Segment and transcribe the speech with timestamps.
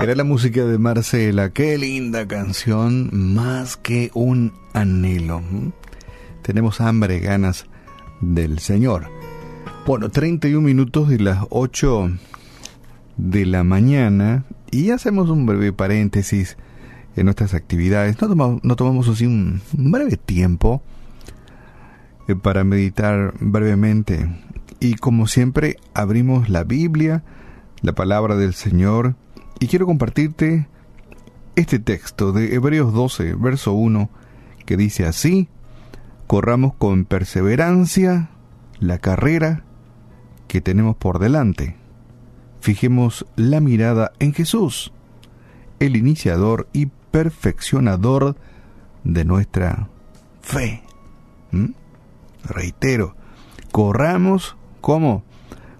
[0.00, 5.42] Era la música de Marcela, qué linda canción, más que un anhelo.
[6.42, 7.66] Tenemos hambre, ganas
[8.20, 9.10] del Señor.
[9.86, 12.12] Bueno, 31 minutos de las 8
[13.16, 16.56] de la mañana y hacemos un breve paréntesis
[17.16, 18.22] en nuestras actividades.
[18.22, 20.80] No tomamos, no tomamos así un breve tiempo
[22.28, 24.28] eh, para meditar brevemente.
[24.78, 27.24] Y como siempre, abrimos la Biblia,
[27.82, 29.16] la palabra del Señor,
[29.60, 30.68] y quiero compartirte
[31.56, 34.08] este texto de Hebreos 12, verso 1,
[34.64, 35.48] que dice así,
[36.26, 38.30] corramos con perseverancia
[38.78, 39.64] la carrera
[40.46, 41.76] que tenemos por delante.
[42.60, 44.92] Fijemos la mirada en Jesús,
[45.80, 48.36] el iniciador y perfeccionador
[49.04, 49.88] de nuestra
[50.42, 50.82] fe.
[51.50, 51.70] ¿Mm?
[52.44, 53.16] Reitero,
[53.72, 55.24] corramos como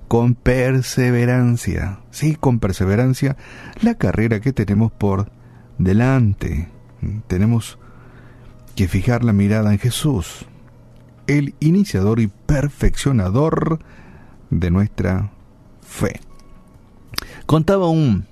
[0.08, 3.36] con perseverancia, sí, con perseverancia,
[3.82, 5.30] la carrera que tenemos por
[5.76, 6.68] delante.
[7.26, 7.78] Tenemos
[8.74, 10.46] que fijar la mirada en Jesús,
[11.26, 13.80] el iniciador y perfeccionador
[14.50, 15.30] de nuestra
[15.82, 16.20] fe.
[17.44, 18.26] Contaba un,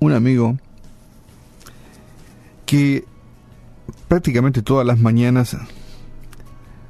[0.00, 0.56] un amigo
[2.64, 3.04] que
[4.08, 5.56] prácticamente todas las mañanas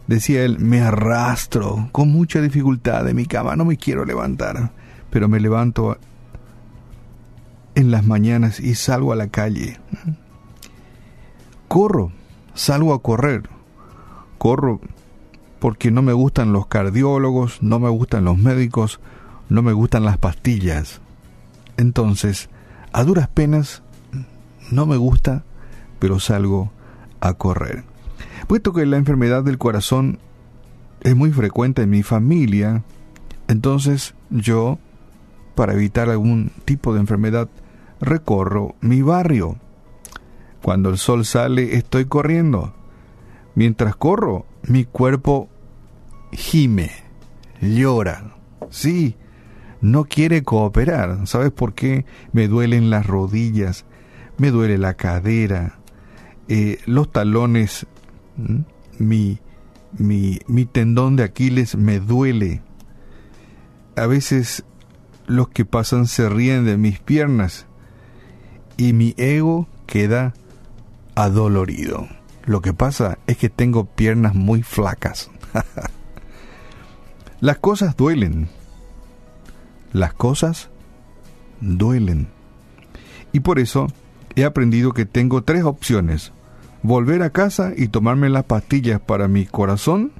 [0.06, 4.70] Decía él, me arrastro con mucha dificultad de mi cama, no me quiero levantar,
[5.10, 5.96] pero me levanto
[7.74, 9.78] en las mañanas y salgo a la calle.
[11.68, 12.12] Corro,
[12.54, 13.48] salgo a correr.
[14.38, 14.80] Corro
[15.58, 19.00] porque no me gustan los cardiólogos, no me gustan los médicos,
[19.48, 21.00] no me gustan las pastillas.
[21.78, 22.50] Entonces,
[22.92, 23.82] a duras penas,
[24.70, 25.44] no me gusta,
[25.98, 26.70] pero salgo
[27.20, 27.84] a correr.
[28.46, 30.18] Puesto que la enfermedad del corazón
[31.02, 32.82] es muy frecuente en mi familia,
[33.48, 34.78] entonces yo,
[35.54, 37.48] para evitar algún tipo de enfermedad,
[38.00, 39.56] recorro mi barrio.
[40.62, 42.74] Cuando el sol sale estoy corriendo.
[43.54, 45.48] Mientras corro, mi cuerpo
[46.32, 46.90] gime,
[47.60, 48.34] llora.
[48.70, 49.16] Sí,
[49.80, 51.26] no quiere cooperar.
[51.26, 52.06] ¿Sabes por qué?
[52.32, 53.84] Me duelen las rodillas,
[54.38, 55.78] me duele la cadera,
[56.48, 57.86] eh, los talones.
[58.98, 59.38] Mi,
[59.92, 62.62] mi, mi tendón de Aquiles me duele.
[63.96, 64.64] A veces
[65.26, 67.66] los que pasan se ríen de mis piernas
[68.76, 70.34] y mi ego queda
[71.14, 72.08] adolorido.
[72.44, 75.30] Lo que pasa es que tengo piernas muy flacas.
[77.40, 78.48] Las cosas duelen.
[79.92, 80.70] Las cosas
[81.60, 82.28] duelen.
[83.32, 83.86] Y por eso
[84.34, 86.32] he aprendido que tengo tres opciones
[86.84, 90.12] volver a casa y tomarme las pastillas para mi corazón,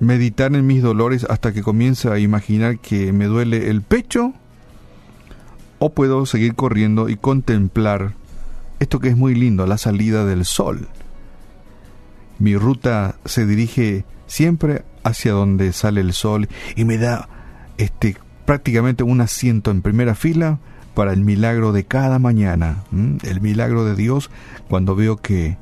[0.00, 4.34] meditar en mis dolores hasta que comience a imaginar que me duele el pecho,
[5.78, 8.14] o puedo seguir corriendo y contemplar
[8.80, 10.88] esto que es muy lindo, la salida del sol.
[12.40, 17.28] Mi ruta se dirige siempre hacia donde sale el sol y me da
[17.78, 20.58] este prácticamente un asiento en primera fila
[20.96, 22.82] para el milagro de cada mañana,
[23.22, 24.30] el milagro de Dios
[24.66, 25.58] cuando veo que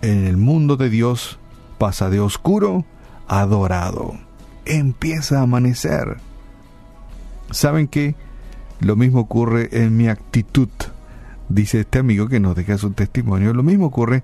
[0.00, 1.40] en el mundo de Dios
[1.76, 2.84] pasa de oscuro
[3.26, 4.14] a dorado,
[4.66, 6.18] empieza a amanecer.
[7.50, 8.14] ¿Saben qué?
[8.78, 10.68] Lo mismo ocurre en mi actitud,
[11.48, 14.22] dice este amigo que nos deja su testimonio, lo mismo ocurre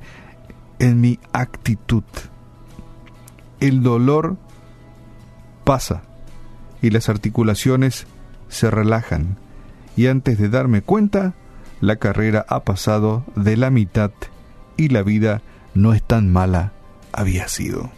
[0.78, 2.04] en mi actitud.
[3.58, 4.36] El dolor
[5.64, 6.04] pasa
[6.80, 8.06] y las articulaciones
[8.48, 9.38] se relajan
[9.96, 11.34] y antes de darme cuenta,
[11.80, 14.10] la carrera ha pasado de la mitad
[14.76, 15.42] y la vida
[15.74, 16.72] no es tan mala
[17.12, 17.90] había sido.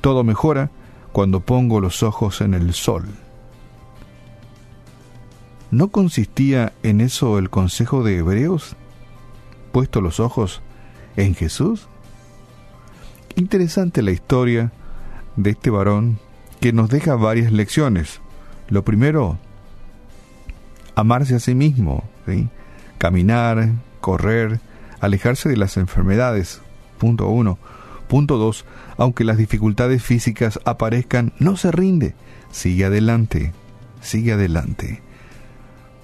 [0.00, 0.70] Todo mejora
[1.12, 3.04] cuando pongo los ojos en el sol.
[5.70, 8.76] ¿No consistía en eso el consejo de Hebreos?
[9.72, 10.62] Puesto los ojos
[11.16, 11.88] en Jesús.
[13.36, 14.72] Interesante la historia
[15.36, 16.18] de este varón
[16.60, 18.20] que nos deja varias lecciones.
[18.68, 19.38] Lo primero,
[20.94, 22.04] amarse a sí mismo,
[22.98, 23.70] caminar,
[24.00, 24.60] correr,
[25.00, 26.60] alejarse de las enfermedades.
[26.98, 27.58] Punto uno.
[28.08, 28.64] Punto dos,
[28.96, 32.14] aunque las dificultades físicas aparezcan, no se rinde,
[32.50, 33.52] sigue adelante,
[34.00, 35.02] sigue adelante.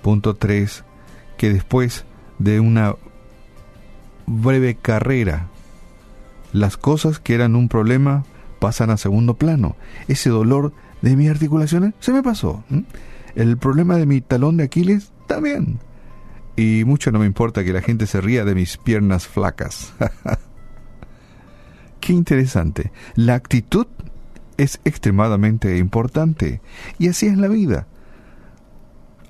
[0.02, 0.84] Punto tres,
[1.36, 2.04] que después
[2.38, 2.96] de una
[4.26, 5.48] breve carrera,
[6.52, 8.24] las cosas que eran un problema
[8.58, 9.76] pasan a segundo plano.
[10.08, 10.72] Ese dolor
[11.02, 12.64] de mis articulaciones se me pasó.
[13.34, 15.78] El problema de mi talón de Aquiles también.
[16.56, 19.92] Y mucho no me importa que la gente se ría de mis piernas flacas.
[22.00, 22.92] Qué interesante.
[23.14, 23.86] La actitud
[24.56, 26.60] es extremadamente importante.
[26.98, 27.86] Y así es la vida.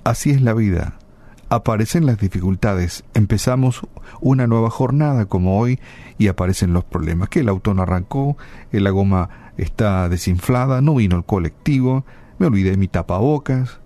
[0.05, 0.99] Así es la vida.
[1.51, 3.83] aparecen las dificultades, empezamos
[4.21, 5.81] una nueva jornada como hoy
[6.17, 8.37] y aparecen los problemas, que el auto no arrancó,
[8.71, 12.05] la goma está desinflada, no vino el colectivo,
[12.39, 13.81] me olvidé mi tapabocas,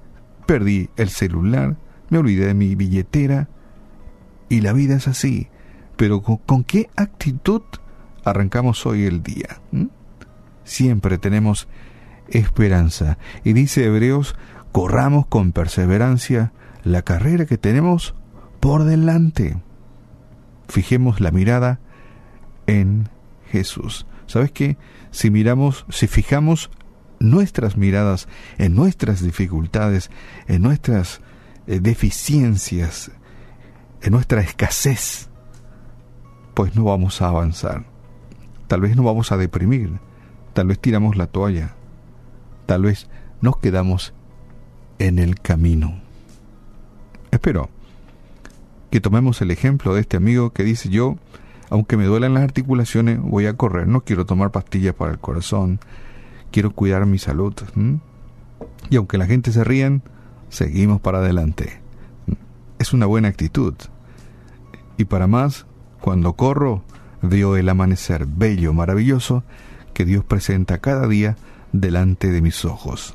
[0.47, 1.77] perdí el celular,
[2.11, 3.49] me olvidé de mi billetera
[4.49, 5.49] y la vida es así.
[5.97, 7.63] Pero ¿con, qué actitud
[8.25, 9.61] arrancamos hoy el día?
[10.65, 11.69] Siempre tenemos
[12.29, 13.19] esperanza.
[13.45, 14.35] Y dice Hebreos,
[14.73, 16.53] corramos con perseverancia
[16.83, 18.15] la carrera que tenemos
[18.61, 19.57] por delante.
[20.69, 21.81] Fijemos la mirada
[22.67, 23.09] en
[23.51, 24.07] Jesús.
[24.27, 24.77] ¿Sabes qué?
[25.11, 26.71] Si miramos, si fijamos
[27.19, 28.29] nuestras miradas
[28.59, 30.11] en nuestras dificultades,
[30.47, 31.21] en nuestras
[31.67, 33.11] eh, deficiencias,
[34.03, 35.29] en nuestra escasez,
[36.55, 37.85] pues no vamos a avanzar.
[38.67, 39.99] Tal vez no vamos a deprimir,
[40.53, 41.75] tal vez tiramos la toalla,
[42.67, 43.09] tal vez
[43.41, 44.15] nos quedamos
[44.99, 46.01] en el camino.
[47.31, 47.69] Espero
[48.91, 51.17] que tomemos el ejemplo de este amigo que dice yo,
[51.69, 55.81] aunque me duelen las articulaciones, voy a correr, no quiero tomar pastillas para el corazón,
[56.55, 57.53] quiero cuidar mi salud.
[58.89, 60.03] Y aunque la gente se rían,
[60.51, 61.81] seguimos para adelante.
[62.79, 63.75] Es una buena actitud.
[64.97, 65.67] Y para más,
[66.01, 66.85] cuando corro,
[67.23, 69.43] veo el amanecer bello, maravilloso,
[69.95, 71.37] que Dios presenta cada día
[71.73, 73.15] delante de mis ojos.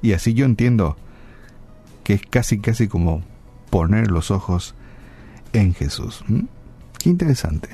[0.00, 0.96] Y así yo entiendo
[2.02, 3.22] que es casi, casi como
[3.68, 4.74] poner los ojos
[5.52, 6.24] en Jesús.
[6.98, 7.68] Qué interesante.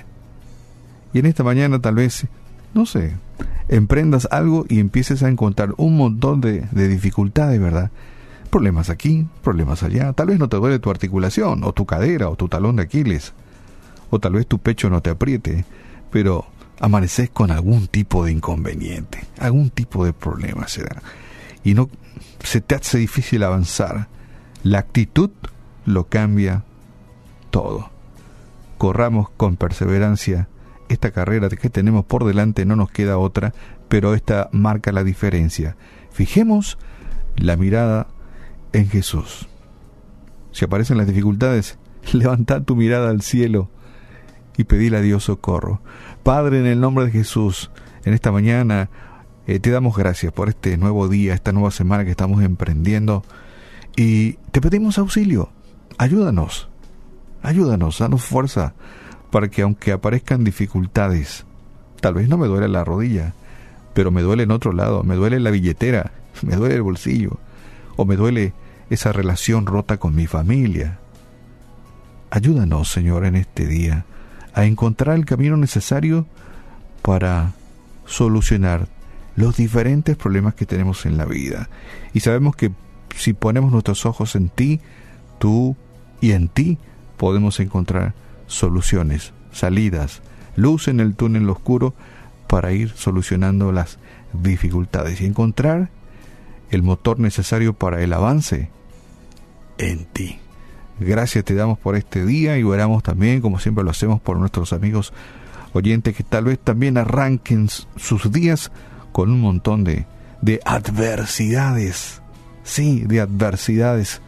[1.13, 2.27] Y en esta mañana tal vez,
[2.75, 3.15] no sé,
[3.69, 7.91] emprendas algo y empieces a encontrar un montón de, de dificultades, ¿verdad?
[8.51, 10.13] Problemas aquí, problemas allá.
[10.13, 13.33] Tal vez no te duele tu articulación, o tu cadera, o tu talón de Aquiles,
[14.11, 15.65] o tal vez tu pecho no te apriete,
[16.11, 16.47] pero
[16.81, 20.85] amaneces con algún tipo de inconveniente, algún tipo de problema se.
[21.65, 21.89] Y no
[22.43, 24.09] se te hace difícil avanzar.
[24.63, 25.31] La actitud
[25.87, 26.65] lo cambia
[27.51, 27.91] todo.
[28.79, 30.49] Corramos con perseverancia
[30.89, 33.53] esta carrera que tenemos por delante, no nos queda otra,
[33.89, 35.77] pero esta marca la diferencia.
[36.11, 36.79] Fijemos
[37.37, 38.09] la mirada
[38.73, 39.49] en Jesús.
[40.53, 41.79] Si aparecen las dificultades,
[42.13, 43.71] levanta tu mirada al cielo
[44.57, 45.81] y pedile a Dios socorro.
[46.23, 47.71] Padre, en el nombre de Jesús,
[48.05, 48.91] en esta mañana
[49.47, 53.25] eh, te damos gracias por este nuevo día, esta nueva semana que estamos emprendiendo.
[53.97, 55.51] Y te pedimos auxilio.
[55.99, 56.69] Ayúdanos.
[57.43, 58.75] Ayúdanos, danos fuerza
[59.35, 61.45] para que aunque aparezcan dificultades,
[62.01, 63.35] tal vez no me duele la rodilla,
[63.93, 67.41] pero me duele en otro lado, me duele la billetera, me duele el bolsillo,
[67.97, 68.53] o me duele
[68.91, 71.01] esa relación rota con mi familia.
[72.31, 74.05] Ayúdanos, Señor, en este día
[74.53, 76.27] a encontrar el camino necesario
[77.03, 77.55] para
[78.07, 78.87] solucionar
[79.35, 81.69] los diferentes problemas que tenemos en la vida.
[82.13, 82.71] Y sabemos que
[83.17, 84.81] si ponemos nuestros ojos en ti,
[85.41, 85.75] tú
[86.21, 86.79] y en ti,
[87.17, 88.15] podemos encontrar
[88.47, 90.23] soluciones, salidas,
[90.57, 91.95] luz en el túnel oscuro
[92.47, 93.99] para ir solucionando las
[94.33, 95.91] dificultades y encontrar
[96.71, 98.71] el motor necesario para el avance
[99.79, 100.39] en ti.
[101.01, 104.73] Gracias te damos por este día y oramos también, como siempre lo hacemos, por nuestros
[104.73, 105.13] amigos
[105.73, 108.71] oyentes que tal vez también arranquen sus días
[109.13, 110.07] con un montón de,
[110.41, 112.23] de adversidades,
[112.63, 114.21] sí, de adversidades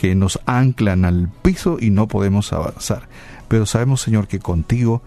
[0.00, 3.02] que nos anclan al piso y no podemos avanzar.
[3.48, 5.02] Pero sabemos, Señor, que contigo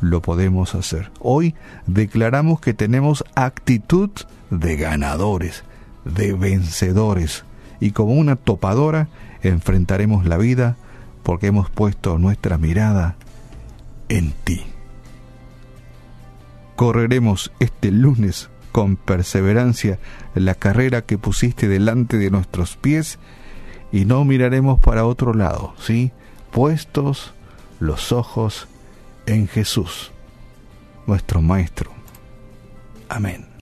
[0.00, 1.10] lo podemos hacer.
[1.18, 1.56] Hoy
[1.88, 4.08] declaramos que tenemos actitud
[4.50, 5.64] de ganadores,
[6.04, 7.44] de vencedores,
[7.80, 9.08] y como una topadora
[9.42, 10.76] enfrentaremos la vida
[11.24, 13.16] porque hemos puesto nuestra mirada
[14.08, 14.62] en ti.
[16.76, 19.98] Correremos este lunes con perseverancia
[20.36, 23.18] la carrera que pusiste delante de nuestros pies
[23.92, 26.12] y no miraremos para otro lado, ¿sí?
[26.50, 27.32] Puestos
[27.80, 28.68] los ojos
[29.26, 30.12] en Jesús,
[31.06, 31.90] nuestro Maestro.
[33.08, 33.46] Amén.